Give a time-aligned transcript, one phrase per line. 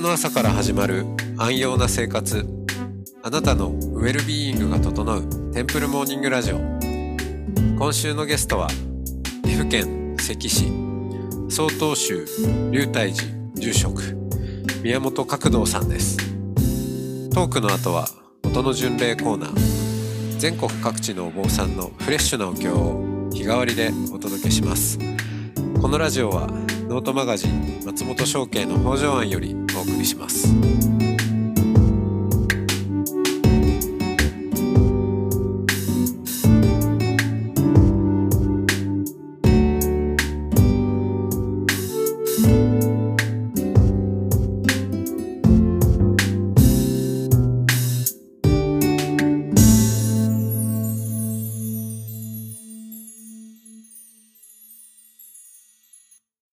[0.00, 1.04] の朝から始まる
[1.36, 2.46] 安養な生活。
[3.22, 6.56] あなたのウェルビーイングが整うテンプルモーニングラジオ。
[7.78, 8.68] 今週のゲストは
[9.44, 10.72] 岐阜県関市
[11.50, 12.24] 曹洞宗
[12.70, 14.02] 龍泰寺住職
[14.82, 16.16] 宮本角道さんです。
[17.30, 18.08] トークの後は
[18.44, 20.38] 音の巡礼コーナー。
[20.38, 24.98] 全国各地のお坊さんのフレッシュなお経を日替わりでお届けします。
[25.82, 26.46] このラジオは
[26.88, 30.46] ノートマガジン松本商家の北条案よりお送りします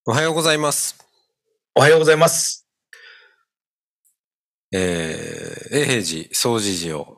[0.06, 0.96] おはようございます
[1.76, 2.67] おはようございます。
[4.72, 7.18] えー、永平寺、総持寺を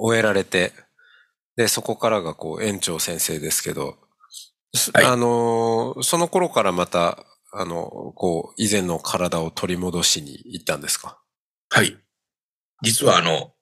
[0.00, 0.72] お終えられて、
[1.56, 3.96] で、そこからがこう、園長先生ですけど、
[4.74, 7.18] すはいあのーその頃からまた、
[7.52, 11.18] あの、こう、以前の体を取り戻しに行ったんですか？
[11.70, 11.96] はい。
[12.82, 13.54] 実はあの、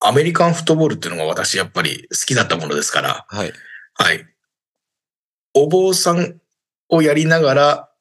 [0.00, 3.52] アメリカンフットボールっていうのが私やっぱり好きだったものですから、はい。
[3.94, 4.24] はい。
[5.54, 6.40] お坊さん
[6.88, 7.92] をやりながら、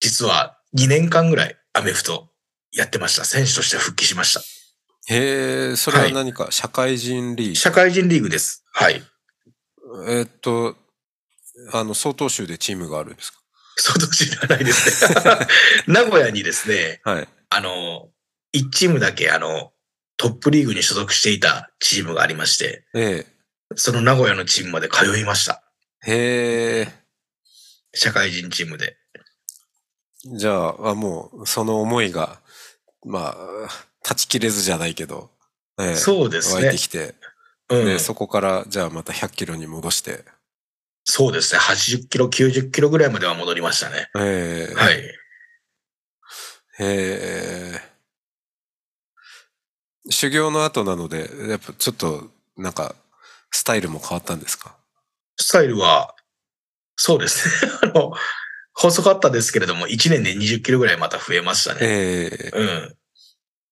[0.00, 2.28] 実は2年間ぐらいアメフト
[2.76, 3.24] やってました。
[3.24, 4.40] 選手として復帰しました。
[5.08, 8.64] へえ、それは何か、社会人リーグ、社会人リーグです。
[8.72, 9.02] はい。
[10.08, 10.76] えーっと、
[11.72, 13.32] あの、曹洞宗でチームがあるんです
[13.76, 15.14] そうと知らないですね。
[15.86, 17.28] 名古屋にですね、かはい。
[17.50, 18.10] あの、
[18.54, 19.72] 1チームだけあの、
[20.16, 23.26] トップリーグに所属していたチームがありまして、え
[23.74, 25.62] その名古屋のチームまで通いました。
[26.06, 26.92] えへえ、
[27.94, 28.96] 社会人チームで。
[30.24, 32.40] じゃあ、あもう、その思いが、
[33.06, 33.68] まあ、
[34.02, 35.30] 断ち切れずじゃないけど、
[35.78, 36.78] ええそうですね湧いて。
[36.78, 37.14] きて、
[37.70, 40.24] うんで、そこから、じゃあまた100キロに戻して、
[41.04, 41.60] そうですね。
[41.60, 44.08] 80キロ、90キロぐらいまでは戻りましたね。
[44.18, 44.98] ええはい。
[44.98, 45.10] へ
[46.80, 47.80] え。
[50.10, 52.94] 修行の後なので、やっぱちょっと、なんか、
[53.50, 54.74] スタイルも変わったんですか？
[55.38, 56.14] スタイルは、
[56.96, 57.72] そうですね。
[57.82, 58.12] あの、
[58.76, 61.80] 細かったですけれども、1年で20キロぐらいまた増えましたね。
[61.82, 62.96] ええうん。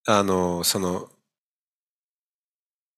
[0.06, 1.10] あの、その、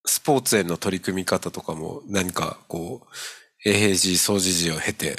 [0.05, 5.17] スポーツへの取り組み方とかも何かこう、永平寺、総持寺を経て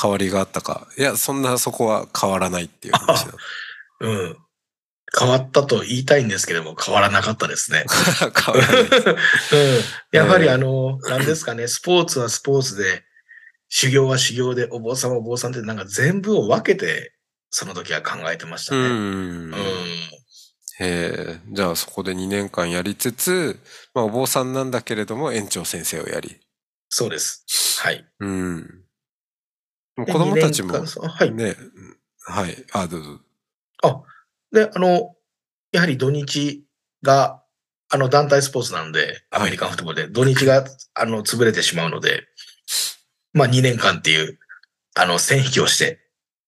[0.00, 0.86] 変わりがあったか。
[0.96, 3.38] いや、そんなそこは変わらないっていう話なの。
[4.00, 4.36] うん。
[5.18, 7.84] 変わったと言いたいんですけれども、変わらなかったですね。
[8.44, 8.82] 変わらない。
[8.84, 9.18] うん。
[10.12, 13.04] やはりあの、何ですかね、スポーツはスポーツで、
[13.68, 17.12] 修行は修行で、お坊さんはお坊さんってなんか全部を分けて、
[17.50, 18.88] その時は考えてましたうね。
[18.88, 18.92] ん。
[18.92, 19.52] うん。
[20.80, 23.58] へえ、じゃあそこで2年間やりつつ、
[23.94, 26.38] まあお坊さんなんだけれども園長先生をやり。
[26.88, 27.44] そうです。
[27.82, 28.06] はい。
[28.20, 28.66] うん。
[29.96, 31.32] でもで子供たちもはい。
[31.32, 31.56] ね、
[32.26, 33.20] はい、あ、どうぞ。
[33.82, 34.02] あ、
[34.52, 35.14] で、あの、
[35.72, 36.64] やはり土日
[37.02, 37.42] が、
[37.90, 39.00] あの、団体スポーツなので、
[39.30, 40.64] はいアメリカンフットボールで、土日が、
[40.94, 42.24] あの、潰れてしまうので、
[43.32, 44.38] まあ、2年間っていう、
[44.94, 46.00] あの、線引きをして、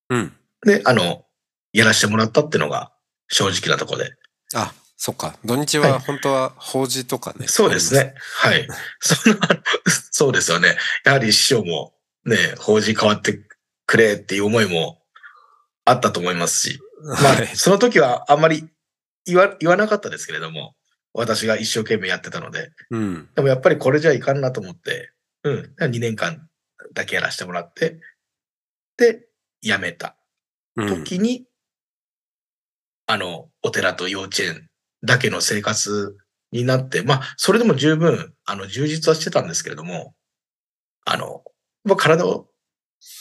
[0.09, 0.33] うん。
[0.65, 1.25] で、あの、
[1.73, 2.93] やらせてもらったっていうのが、
[3.29, 4.13] 正直なところで。
[4.55, 5.39] あ、そっか。
[5.45, 7.47] 土日ははい本当は法事とかね。
[7.49, 8.15] そうですね。
[8.19, 8.69] はい。
[9.01, 9.61] その、あの
[10.11, 10.77] そうですよね。
[11.05, 11.95] やはり師匠も、
[12.27, 13.41] ね、法事変わって
[13.87, 15.01] くれっていう思いも
[15.85, 17.57] あったと思いますし、まあはい、。
[17.57, 18.69] その時はあんまり
[19.25, 20.75] 言わ言わなかったですけれども、
[21.15, 23.29] 私が一生懸命やってたので、うん。
[23.35, 25.13] でもやっぱりこれじゃいかんなと思って、
[25.45, 26.50] うん、2年間
[26.93, 28.01] だけやらせてもらって、
[28.97, 29.27] で、
[29.63, 30.17] 辞めた
[30.77, 31.05] うん。
[31.05, 31.47] 時に、
[33.07, 34.69] あの、お寺と幼稚園
[35.03, 36.17] だけの生活
[36.53, 40.15] になって、まあ、それでも十分、あの、充実はしてたんですけれども、
[41.05, 41.43] あの、
[41.85, 42.49] まあ、体を、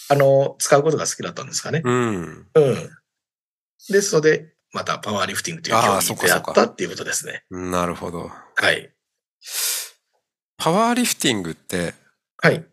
[0.09, 1.81] あの、使うことが好きだったんですかね。
[1.83, 2.47] うん。
[2.53, 2.89] うん。
[3.89, 7.43] ですので、またパワーリフティングという競技に出会そっかそっかったっていうことですね。
[7.49, 8.29] なるほど。
[8.55, 8.93] はい。
[10.57, 11.93] パワーリフティングって、
[12.37, 12.68] はい。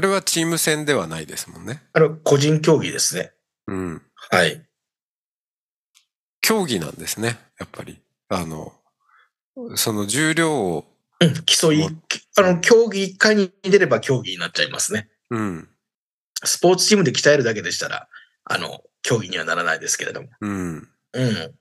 [0.00, 1.82] あれはチーム戦ではないですもんね。
[1.92, 3.34] あの、個人競技ですね。
[3.66, 4.02] うん。
[4.14, 4.66] はい。
[6.40, 7.38] 競技なんですね。
[7.58, 8.00] やっぱり。
[8.30, 8.72] あの、
[9.74, 10.86] その重量を、
[11.20, 11.34] うん。
[11.44, 11.90] 競いも、
[12.38, 15.10] あの、競技一回に出れば競技になっちゃいますね。
[15.28, 15.68] うん。
[16.44, 18.08] スポーツチームで鍛えるだけでしたら、
[18.44, 20.30] あの、競技にはならないですけれども。
[20.40, 20.88] うん。
[21.12, 21.54] うん。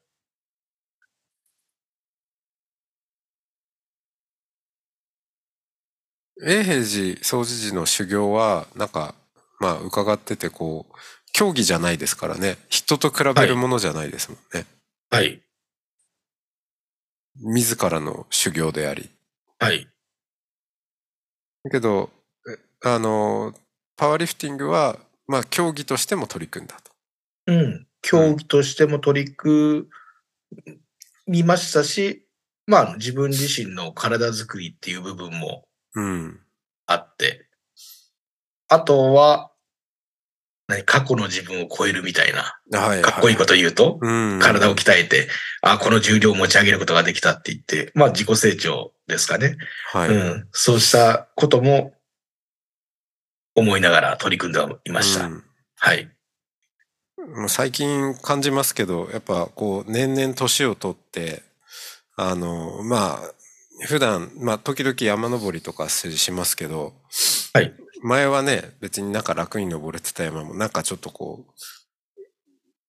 [6.42, 9.14] 永平寺、総持寺の修行は、なんか、
[9.60, 10.94] まあ、伺ってて、こう、
[11.34, 12.58] 競技じゃないですからね。
[12.70, 14.66] 人と比べるものじゃないですもんね。
[15.10, 15.42] はい。
[17.36, 19.10] 自らの修行であり。
[19.60, 19.88] はい。
[21.64, 22.10] だけど、
[22.84, 23.54] えあの、
[23.98, 24.98] パワーリフティングは、
[25.28, 26.92] まあ、競技としても取り組んだと。
[27.48, 27.88] うん。
[28.02, 29.88] 競技としても取り組
[31.28, 32.26] みましたし、
[32.66, 35.69] まあ、自分自身の体作りっていう部分もうん。
[36.86, 37.48] あって、
[38.68, 39.52] あとは、
[40.68, 43.02] 何過去の自分を超えるみたいな、はい。
[43.02, 44.40] かっこいいこと言うと、うん。
[44.40, 45.28] 体を鍛えて、
[45.62, 49.58] あ、この重量を持ち上げることができたって言って、まあ自己成長ですかね。
[49.92, 50.10] はい。
[50.10, 50.48] うん。
[50.52, 51.94] そうしたことも
[53.56, 55.26] 思いながら取り組んでいました。
[55.26, 55.44] うん
[55.82, 56.10] はい。
[57.36, 61.42] もう最近感じますけど、やっぱこう年々年を取って、
[62.18, 63.34] あの、まあ、
[63.86, 66.94] 普段、まあ時々山登りとかししますけど、
[67.54, 67.74] はい。
[68.02, 71.52] 前はね、別になんか楽に登れてた山もなんかちょっとこう、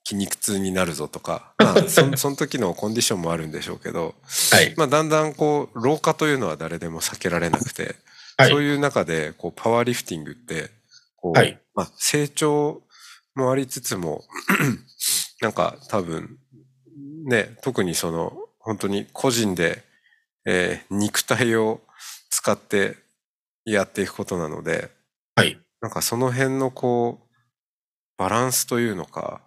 [0.04, 4.14] 筋肉痛になるぞとか、まあ そその時のコンディションもあるんでしょうけど、
[4.52, 4.75] はい。
[4.76, 7.94] まあだんだんこう、老化というのは誰でも避けられなくて、はい
[8.48, 10.70] そういう中でこうパワーリフティングって、
[11.16, 11.60] こう、はい。
[11.75, 12.82] まあ、成長
[13.34, 14.25] もありつつも、
[15.40, 16.38] なんか多分、
[17.26, 19.84] ね、特にその、本当に個人で、
[20.46, 21.81] えー肉体を
[22.31, 22.96] 使って
[23.64, 24.90] やっていくことなので、
[25.37, 25.60] はい。
[25.81, 27.26] なんかその辺のこう、
[28.19, 29.42] バランスというのか、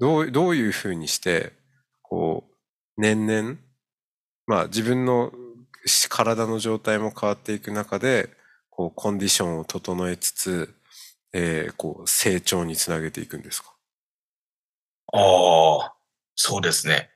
[0.00, 1.52] どう、どういうふうにして、
[2.02, 3.58] こう、年々、
[4.46, 5.32] まあ自分の
[6.10, 8.30] 体の状態も変わっていく中で、
[8.70, 10.74] こう、コンディションを整えつつ、
[11.32, 13.74] えーこう、成長につなげていくんですか？
[15.12, 15.18] あ
[15.86, 15.94] あ、
[16.36, 17.11] そうですね。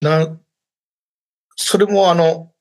[0.00, 0.38] な、
[1.56, 2.52] それもあの、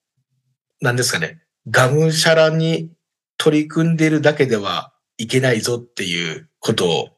[0.81, 1.41] なんですかね。
[1.69, 2.91] がむしゃらに
[3.37, 7.09] 取り組んでいるだけではいけないぞっていうことを、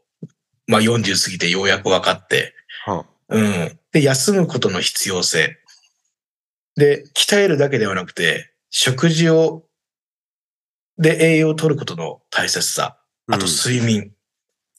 [0.67, 2.53] まあ40過ぎてようやく分かって、
[2.85, 3.79] はうん。
[3.91, 5.57] で、休むことの必要性。
[6.75, 9.65] で、鍛えるだけではなくて、食事を、
[10.97, 12.97] で栄養を取ることの大切さ。
[13.27, 14.11] あとうん睡眠。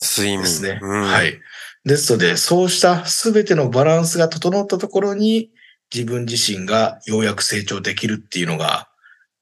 [0.00, 0.42] 睡眠。
[0.42, 0.78] ですね。
[0.80, 1.40] うんはい。
[1.84, 5.50] ですので、そうしたすべてのバランスが整ったところに、
[5.93, 8.88] 自分自身がようやく成長できるっていうのが、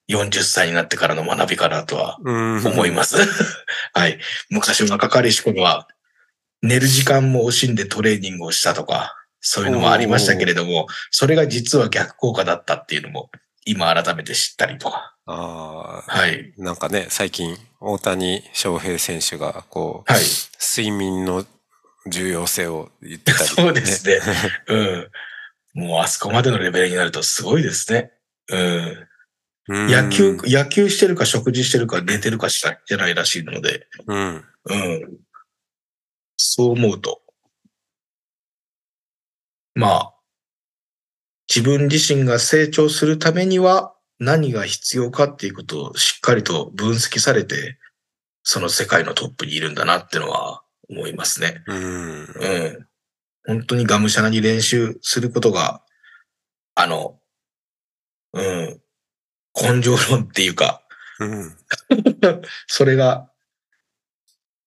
[0.09, 2.67] 40歳になってからの学びかなとはうん。
[2.67, 3.17] 思います。
[3.95, 4.19] はい。
[4.49, 5.87] 昔若かりし頃は、
[6.63, 13.31] 寝る時間も惜しんでトレーニングをしたとか、そういうのもありましたけれども、それが実は逆効果だったっていうのも、
[13.65, 15.15] 今改めて知ったりとか。
[15.27, 16.53] ああ、はい。
[16.59, 20.23] なんかね、最近、大谷翔平選手が、こう、はい。
[20.61, 21.47] 睡眠の
[22.07, 24.21] 重要性を言ってたり、 そうですね。
[24.69, 25.11] うん。
[25.75, 28.13] もうあそこまでのレベルになるとすごいですね。
[28.49, 29.07] うん。
[29.69, 34.45] うん野球、野球してるか食事してるか寝てるかしかじゃないらしいので、うん。
[34.65, 35.19] うん。
[36.37, 37.23] そう思うと。
[39.77, 40.15] まあ、
[41.49, 47.79] 自分自身が成長するためには何が必要かっていうことをしっかりと分析されて、
[48.43, 51.63] その世界のトップにいるんだなってのは思いますね。
[51.67, 51.79] うん。
[51.79, 52.87] うん。
[53.47, 55.83] 本当にがむしゃらに練習することが、
[56.75, 57.19] あの、
[58.33, 58.81] うん、
[59.55, 60.83] 根性論っていうか、
[61.19, 61.57] うん。
[62.67, 63.31] それが、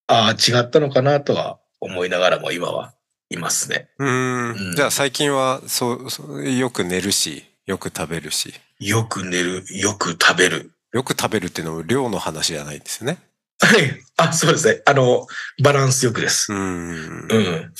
[0.06, 2.94] ああ、違ったのかなとは思いながらも今は
[3.30, 3.88] いますね。
[3.98, 10.72] うんうんじゃあ最近はそうよく寝るしよく食べるしよく寝る、よく食べる。
[10.92, 13.18] よく食べるっていうのも量の話じゃないんですよね。
[13.64, 14.00] はい。
[14.16, 14.82] あ、そうですね。
[14.86, 15.26] あの、
[15.62, 16.52] バランスよくです。
[16.52, 17.72] うんうん。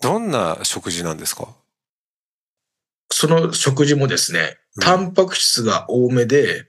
[0.00, 1.48] どんな食事なんですか？
[3.10, 6.66] その食事もですね、うんタンパク質が多めで、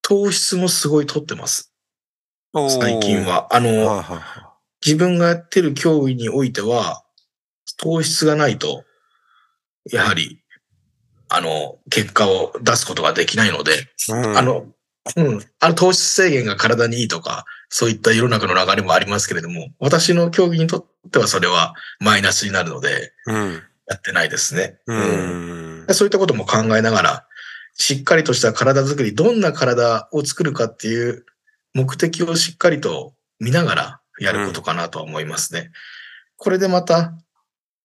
[0.00, 1.74] 糖質もすごい取ってます。
[2.54, 3.26] 最近。
[3.26, 3.54] は。
[3.54, 4.54] あの、はいは
[4.84, 7.04] 自分がやってる競技においては、
[7.76, 8.84] 糖質がないと、
[9.92, 10.42] やはり、
[11.28, 13.76] あの、結果を出すことができないので、い
[14.12, 14.66] うんあの、
[15.16, 23.62] うん、あの糖質制限が体にいいとか、そういった世の中の流れもありますけれども、私の競技にとってはそれはマイナスになるので、うん。
[23.88, 24.78] やってないですね。
[24.86, 25.94] ううんん。
[25.94, 27.26] そういったことも考えながら、
[27.74, 31.24] しっかりとした体作り、どんな体を作るかっていう
[31.74, 35.70] 目的をしっかりと見ながらやることかなとは思いますね。
[36.36, 37.14] これでまた、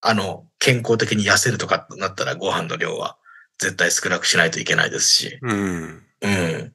[0.01, 3.17] あの、健康的に痩せるとかなったらご飯の量は
[3.59, 6.03] 絶対少なくしないといけないですし、うん。
[6.21, 6.72] うん。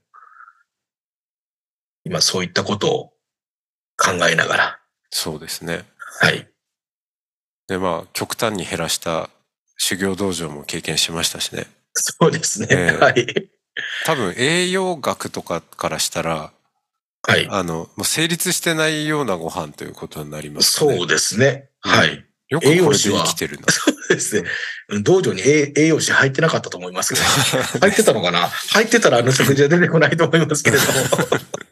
[2.09, 3.12] 今そういったことを
[3.99, 4.79] 考えながら、
[5.11, 5.85] そうですね。
[6.21, 6.49] はい。
[7.67, 9.29] で、まあ、極端に減らした
[9.77, 11.67] 修行道場も経験しましたしね。
[11.95, 12.69] そうですね。
[12.71, 13.27] ええはい。
[14.07, 16.50] 多分栄養学とかからしたら、
[17.27, 17.47] はい。
[17.50, 20.97] あの、もう成立してないようなご飯ということになりますかね。
[20.97, 21.69] そうですね。
[21.81, 22.25] はい。
[22.49, 23.67] よくこれで栄養士は生きてるな。
[23.71, 24.49] そうですね。
[24.88, 27.27] うん道場に栄栄養士入ってなかったと思いますけど、
[27.81, 28.49] 入ってたのかな？
[28.49, 30.83] 入ってたらあの食事は出てこないと思いますけれど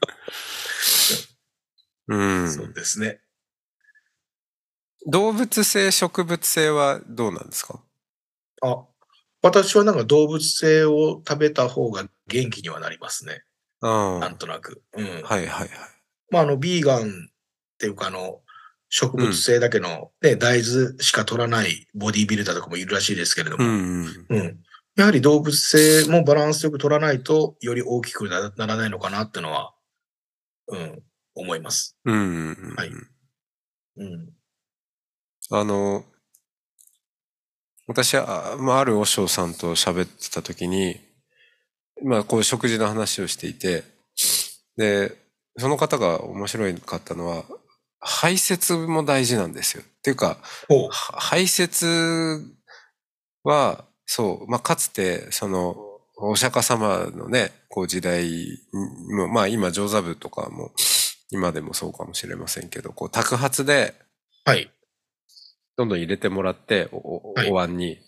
[2.09, 2.43] うも。
[2.45, 2.51] ん。
[2.51, 3.21] そうですね。
[5.07, 7.81] 動物性、植物性はどうなんですか？
[8.63, 8.85] あ、
[9.43, 13.43] 私はなんか動物性を食べた方が元気にはなりますね。
[13.83, 14.21] うん。
[14.21, 14.83] なんとなく。
[14.97, 15.07] うん。
[15.07, 15.69] はいはいはい。
[16.31, 17.05] まあ、あの、ビーガンっ
[17.79, 18.41] ていうか、あの、
[18.89, 24.27] 植物性だけの、ね大豆しか取らないボディービルダーとかもいるらしいですけれども、うんうん。
[24.31, 24.59] うん。
[24.97, 29.75] やはり動物性もバランスよく取らないと、より大きくなならないのかなっていうのは、
[30.69, 31.03] うん、
[31.37, 31.97] 思います。
[32.05, 32.75] うん。
[32.77, 32.91] はい
[33.99, 34.33] うん。
[35.51, 36.05] あの、
[37.87, 40.97] 私は、まあ、ある和尚さんと喋ってた時に、
[42.05, 43.85] まあ、こう食事の話をしていて、
[44.77, 45.17] で、
[45.57, 47.45] その方が面白かったのは、
[48.01, 49.83] 排泄も大事なんですよ。
[49.83, 50.39] っていうか、
[51.15, 52.45] 排泄
[53.45, 55.77] は、そう、まあ、かつて、その、
[56.19, 58.31] お釈迦様のね、こう時代
[59.11, 60.73] も、まあ今、上座部とかも、
[61.31, 63.95] 今でもそうかもしれませんけど、こう、托発で、
[64.45, 64.71] はい。
[65.77, 67.99] どんどん入れてもらって、おおはいお椀に、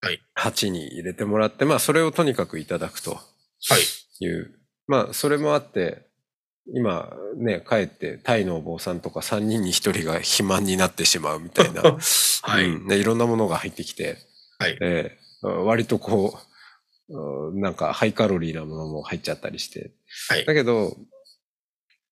[0.00, 3.20] はい鉢に入れてもらって、まあそれをとにかくいただくとは
[4.20, 4.24] い。
[4.24, 4.54] いう、
[4.86, 6.06] まあそれもあって、
[6.74, 11.82] 今ね、帰ってタイのお坊さんとか3人に1人が肥満になってしまうみたいな、
[12.42, 14.18] はいうんね、いろんなものが入ってきて、
[14.58, 14.76] はい。
[14.80, 16.36] ええ割とこ
[17.08, 19.92] う、うんなんかハイカロリーなものも入っちゃったりして。
[20.28, 20.96] はいだけど、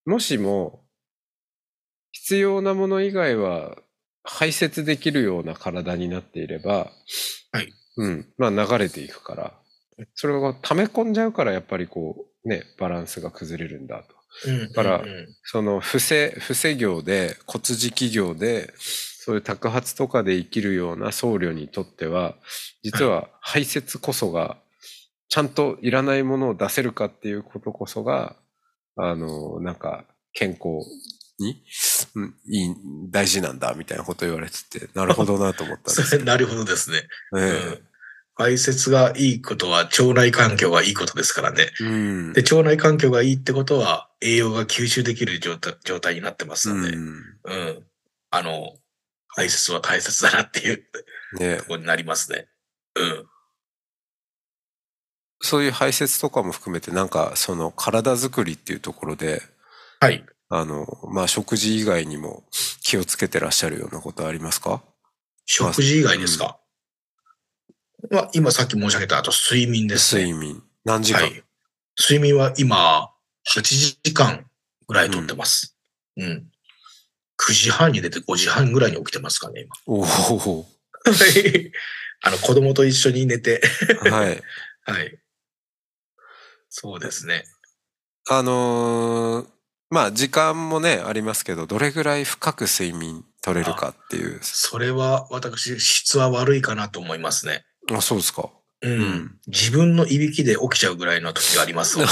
[0.06, 0.84] もしも、
[2.12, 3.76] 必要なもの以外は
[4.22, 6.90] 排泄できるような体になっていれば、
[7.52, 7.72] はい。
[7.96, 8.26] うん。
[8.38, 9.52] まあ流れていくから、
[10.14, 14.14] それを溜め込んじゃうからやっぱりこう、ね、バランスが崩れるんだと。
[14.48, 14.72] うん。
[14.72, 15.04] から
[15.44, 22.36] その不正、不正業で、骨磁業で、そういう托発とかで生きるような僧侶にとっては、
[22.84, 24.56] 実は排泄こそが、
[25.28, 28.36] ちゃんといらないものを出せるかっていうことこそが、
[28.96, 30.86] あの、なんか、健康
[31.38, 31.62] に、
[32.14, 32.74] うん、いい、
[33.10, 37.02] 大事なんだ、みたいなこと言われてて、なるほどなと思ったんです なるほどですね。
[37.36, 37.86] えうん。
[38.38, 41.70] 排泄がいいことは腸内環境がいいことですからね。
[41.80, 42.32] えうん。
[42.34, 47.08] で、腸内環境がいいってことは栄養が吸収できる状態状態になってますので、ううん。
[47.08, 47.86] ん。
[48.30, 48.74] あの、
[49.28, 50.84] 排泄は大切だなっていう
[51.38, 52.48] ねところになりますね。
[52.94, 53.26] うん。
[55.40, 59.42] そういう排泄とかも含めて、なんか、その体作りっていうところで、
[60.00, 60.24] はい。
[60.48, 62.44] あの、まあ、食事以外にも
[62.82, 64.82] 気をつけてらっしゃるようなことありますか？
[65.44, 66.58] 食事以外ですか、
[68.10, 70.24] まあ、今さっき申し上げた後、睡眠ですね。
[70.24, 70.62] 睡眠。
[70.84, 71.42] 何時間、はい。
[72.00, 73.10] 睡眠は今、
[73.54, 73.62] 8
[74.02, 74.46] 時間
[74.88, 75.76] ぐらいとってます。
[76.16, 76.48] うん。
[77.38, 80.64] 9時半に出て5時半ぐらいに起きてますかね、おお今。
[82.22, 83.60] あの、子供と一緒に寝て。
[84.00, 84.42] はい。
[84.82, 85.18] はい。
[86.78, 87.44] そうですね。
[88.28, 89.46] あのー
[89.88, 94.40] まあ、時間もね、ありますけど、どれぐらい深く睡眠取れるかっていう。
[94.42, 97.64] それは私、質は悪いかなと思いますね。
[97.90, 98.50] あ、そうですか。
[98.82, 98.92] うん。
[98.92, 102.10] うん自分のいびきで起きちゃうぐらいの時がありますので。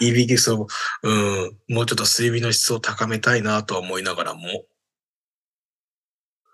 [0.00, 0.66] いびき、そ
[1.02, 1.58] う、うん。
[1.68, 4.64] もうちょっと睡眠の質を高めたいなとは思いながらも。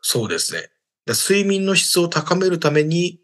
[0.03, 0.73] そうですね。
[1.07, 3.21] で睡眠の質を高めるために、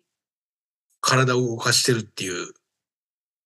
[1.00, 2.54] 体を動かしてるっていう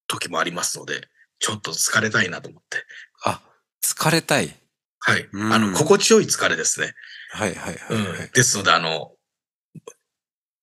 [0.09, 1.07] 時もありますので、
[1.39, 2.83] ちょっと疲れたいなと思って。
[3.23, 3.41] あ、
[3.81, 4.53] 疲れたい。
[4.99, 5.29] はい。
[5.31, 6.93] うんあの、心地よい疲れですね。
[7.31, 8.31] はいはいはうい、はいん。
[8.33, 9.13] ですので、あの、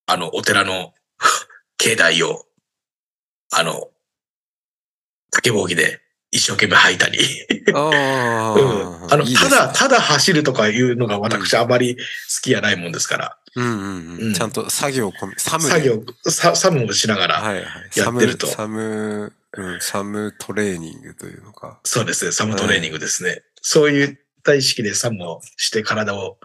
[0.06, 0.92] あの、お寺の
[1.78, 2.46] 境内を、
[3.52, 3.90] あの、
[5.30, 7.18] 竹ぼうきで一生懸命吐いたり、
[7.74, 7.80] あ
[8.58, 9.04] うん。
[9.04, 12.02] あ、あの、いいですねただ、ただ走るとかいうのが私あまり好
[12.42, 17.64] きやないもんですから、うんうんちゃんと作業込み、サムで作業、ササムをしながら、はいはい。
[17.98, 21.80] やってるとサム、サム、うん、サムトレーニングというのか。
[21.84, 23.42] そうですね、サムトレーニングですね。
[23.62, 26.38] そういった意識でサムをして体を、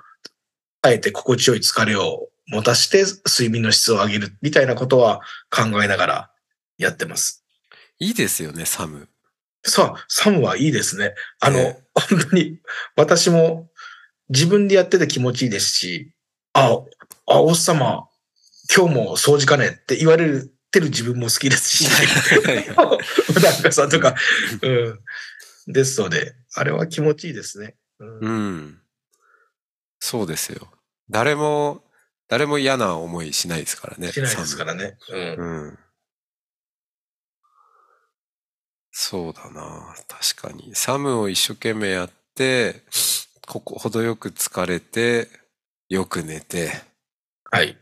[0.81, 6.31] あえて心地よい疲れを持たして睡眠の質を上げるみたいなことは考えながら
[6.77, 7.43] やってます。
[7.99, 9.09] いいですよね、サム。
[9.63, 11.13] さあ、サムはいいですね。
[11.41, 12.59] あの、ね本当に、
[12.95, 13.69] 私も
[14.29, 16.11] 自分でやってて気持ちいいですし、
[16.53, 16.79] あ、
[17.27, 18.07] あ、おっさま、
[18.75, 24.15] 今日も掃除かねって言われてる自分も好きですし、うだんかさんとか、
[24.61, 24.99] うん。
[25.67, 27.75] ですので、あれは気持ちいいですね。
[27.99, 28.81] うんうん。
[29.99, 30.67] そうですよ。
[31.09, 31.83] 誰も、
[32.27, 34.11] 誰も嫌な思いしないですからね。
[34.11, 34.97] しないですからね。
[35.09, 35.35] うん。
[35.35, 35.79] うん。
[38.91, 39.95] そうだな。
[40.07, 40.75] 確かに。
[40.75, 42.83] サムを一生懸命やって、
[43.47, 45.27] ここ、程よく疲れて、
[45.89, 46.71] よく寝て、
[47.51, 47.77] はい。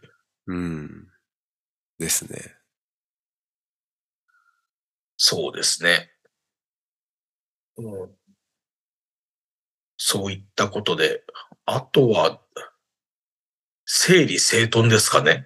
[0.47, 1.07] うん。
[1.99, 2.55] ですね。
[5.15, 6.09] そうですね。
[7.77, 8.09] うん、
[9.97, 11.23] そういったことで、
[11.65, 12.41] あとは、
[13.85, 15.45] 整理整頓ですかね。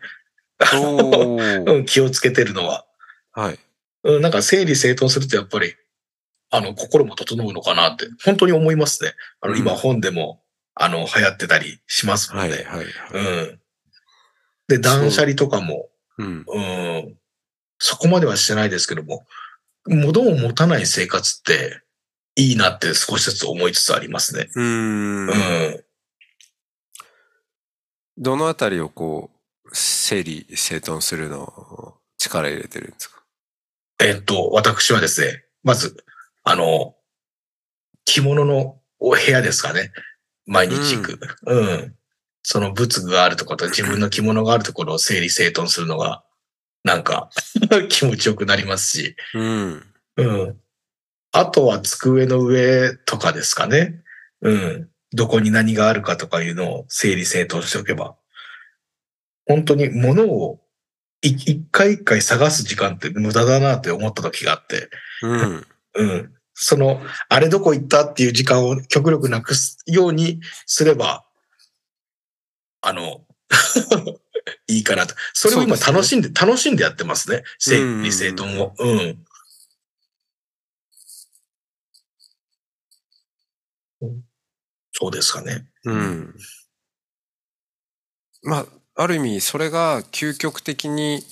[1.86, 2.86] 気をつけてるのは。
[3.34, 3.60] はい。
[4.04, 5.76] うん、なんか整理整頓するとやっぱり、
[6.50, 9.16] あの、心も整うのかなって、本当に思いますね。
[9.42, 10.44] あの、うん今本でも、
[10.76, 12.56] あの、流行ってたりしますもんね。
[12.56, 12.88] はい、はい、はい。
[13.14, 13.63] うん。
[14.78, 16.46] で、断捨離とかも、うん。
[16.48, 17.18] うん、
[17.80, 19.26] そこまではしてないですけども、
[19.86, 21.82] 物を持たない生活って
[22.36, 24.50] いいなって少しずつ思いつつありますね。
[24.56, 25.84] うーんうん。
[28.18, 29.32] どのあたりをこ
[29.66, 33.24] う、整理整頓するのを力入れてるんですか？
[34.00, 36.04] えっと、私はですね、まず、
[36.44, 36.96] あの、
[38.06, 39.92] 着物のお部屋ですかね。
[40.46, 41.20] 毎日行く。
[41.46, 41.96] うん。
[42.44, 46.24] その仏具があるところと自分の着物があるところを整理整頓するのが、
[46.84, 47.30] なんか
[47.90, 49.16] 気持ちよくなりますし。
[49.34, 49.86] うん。
[50.18, 50.60] うん。
[51.32, 54.04] あとは机の上とかですかね。
[54.42, 54.90] うん。
[55.14, 58.16] どこに何があるかとかいうのを整理整頓しておけば。
[59.46, 60.62] 本当に物を
[61.22, 64.90] い一回一回探す時間って無駄だなって思った時があって。
[65.22, 65.68] うん。
[65.96, 66.34] うん。
[66.54, 71.26] その、あれどこ行ったっていう時間を極力なくすようにすれば、
[72.86, 73.26] あの、
[74.68, 75.16] いいかなと。
[75.34, 77.44] それを今楽しんで、楽しんでやってますね。
[77.58, 78.74] 整理整頓を。
[78.78, 79.26] うん。
[84.92, 85.66] そうですかね。
[85.86, 86.36] うん。
[88.44, 91.24] まあ、ある意味、それが究極的に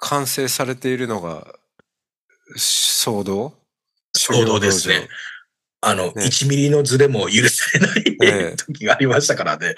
[0.00, 1.54] 完成されているのが、
[2.56, 3.54] 騒動？
[4.16, 5.08] 衝動ですね。。
[5.80, 9.74] あの、ね1ミリのズレも許されない、ええ時がありましたからね。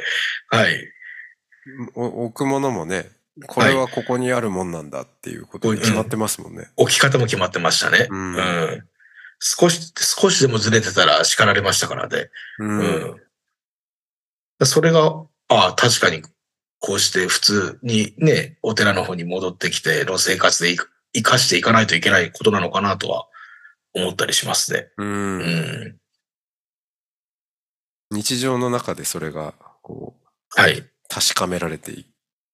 [0.49, 0.93] はい。
[1.95, 3.11] お置くものもね、
[3.47, 6.69] これはここにあるもんなんだっていうことに決まってますもんね。
[6.77, 8.09] 置き方も決まってましたね。
[8.11, 8.85] うんうん
[9.41, 12.29] 少し、少しでもずれてたら叱られましたからね。
[12.59, 12.79] うん。
[12.79, 12.83] う
[14.61, 14.67] ん。
[14.67, 16.23] それが、ああ、確かに、
[16.79, 20.77] こうして普通にね、お寺の方に戻ってきての生活で
[21.15, 23.27] 生かしていかないといけないことなのかなとは
[23.95, 24.89] 思ったりしますね。
[24.97, 25.05] う。
[25.05, 25.97] うんん。
[28.13, 30.17] 日常の中でそれが、こ
[30.57, 30.83] う、はい。
[31.09, 32.05] 確かめられていっ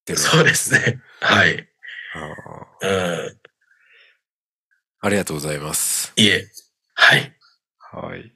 [0.04, 0.18] てる。
[0.18, 1.00] そうですね。
[1.20, 1.68] はい。
[2.14, 3.40] あーうん。
[5.00, 6.12] ありがとうございます。
[6.16, 6.46] いえ。
[6.94, 7.36] はい。
[7.78, 8.35] はい。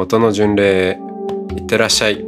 [0.00, 0.96] 音の巡礼
[1.56, 2.27] いってらっしゃい。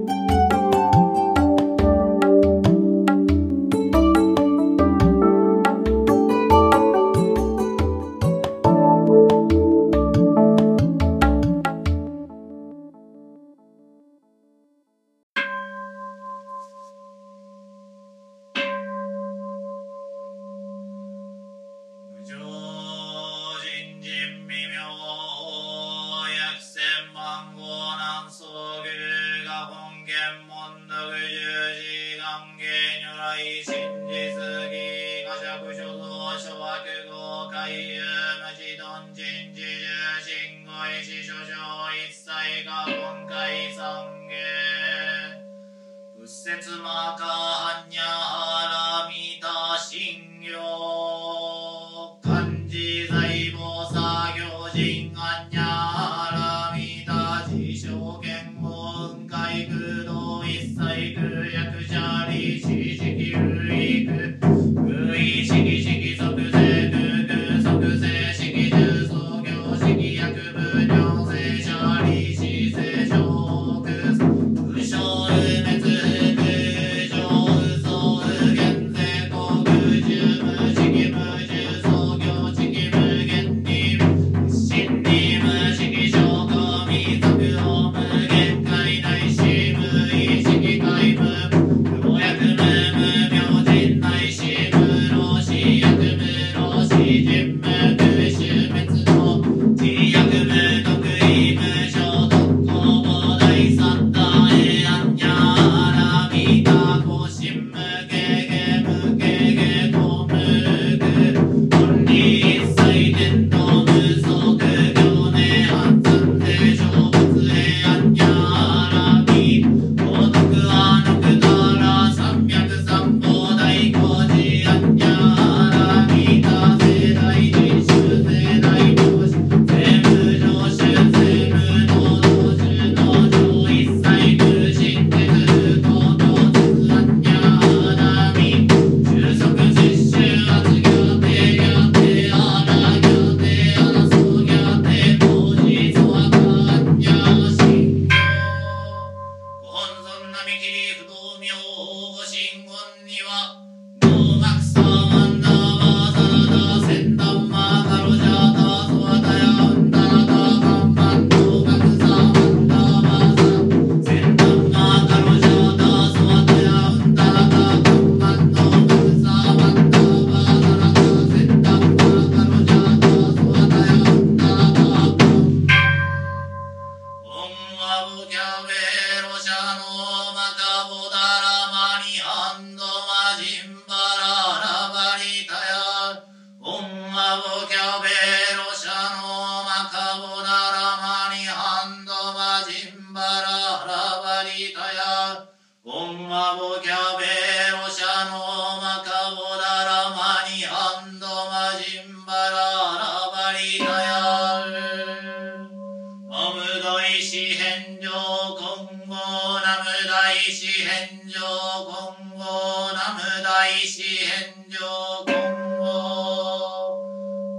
[207.10, 208.62] 大師返上今
[209.08, 211.42] 後ナム大師返上
[211.82, 214.78] 今後ナム大師返上
[215.26, 215.34] 今
[215.80, 217.02] 後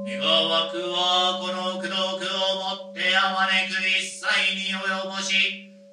[0.08, 2.00] 願わくはこの功徳を
[2.64, 4.24] もってあまねく一切
[4.56, 4.80] に及
[5.12, 5.36] ぼし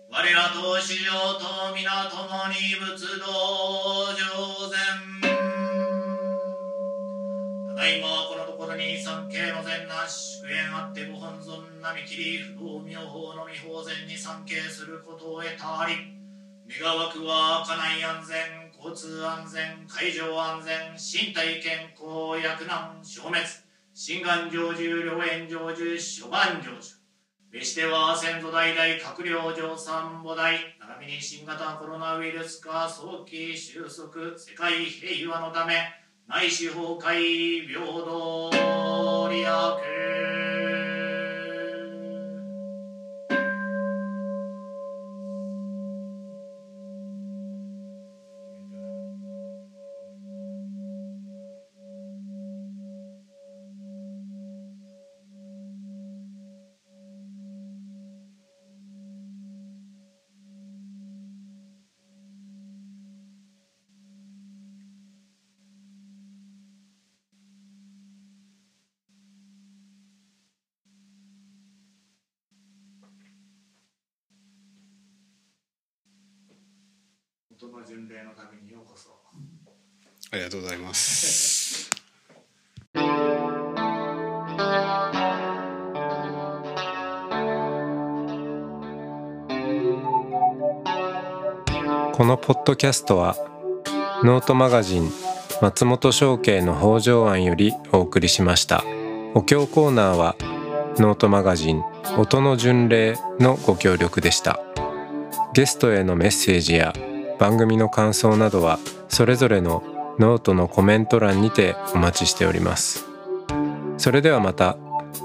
[0.09, 2.23] 我らと主上と皆共
[2.55, 3.27] に仏道
[4.15, 4.79] 上善
[7.71, 8.38] ただいまこの
[8.77, 15.95] に三慶の善なし祝宴あってご本尊並木り不動明法の未法善に参詣することを得たあり。
[16.69, 18.37] 願わくは家内安全
[18.77, 23.41] 交通安全海上安全身体健康薬難消滅。
[23.95, 26.99] 心願成就良縁成就諸願成就。
[27.51, 34.37] べしては先祖代々閣僚上三母代並びに新型コロナウイルス化早期収束。
[34.37, 36.08] 世界平和のため。
[36.29, 39.99] 内視崩壊平等利益
[77.61, 79.19] 言葉巡礼のためにようこそ
[80.31, 81.91] ありがとうございます。
[92.15, 93.37] このポッドキャストは
[94.25, 95.09] ノートマガジン
[95.63, 98.83] 松本紹圭の方丈庵よりお送りしました
[99.35, 100.35] お経コーナーは
[100.97, 101.85] ノートマガジン
[102.17, 104.59] 音の巡礼のご協力でした
[105.55, 106.93] ゲストへのメッセージや
[107.39, 109.85] 番組の感想などはそれぞれの
[110.19, 113.07] ノートのコメント欄にてお待ちしております。
[113.99, 114.77] それではまた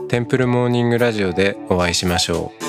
[0.09, 2.62] テンプルモーニングラジオでお会いしましょう。